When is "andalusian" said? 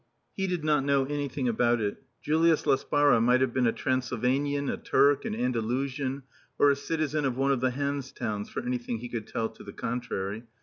5.35-6.23